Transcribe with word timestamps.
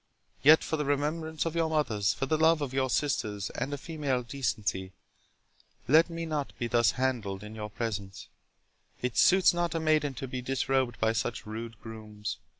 —yet 0.41 0.63
for 0.63 0.77
the 0.77 0.83
remembrance 0.83 1.45
of 1.45 1.55
your 1.55 1.69
mothers—for 1.69 2.25
the 2.25 2.35
love 2.35 2.59
of 2.59 2.73
your 2.73 2.89
sisters, 2.89 3.51
and 3.51 3.71
of 3.71 3.79
female 3.79 4.23
decency, 4.23 4.93
let 5.87 6.09
me 6.09 6.25
not 6.25 6.53
be 6.57 6.65
thus 6.65 6.93
handled 6.93 7.43
in 7.43 7.53
your 7.53 7.69
presence; 7.69 8.27
it 9.03 9.15
suits 9.15 9.53
not 9.53 9.75
a 9.75 9.79
maiden 9.79 10.15
to 10.15 10.27
be 10.27 10.41
disrobed 10.41 10.99
by 10.99 11.13
such 11.13 11.45
rude 11.45 11.79
grooms. 11.81 12.37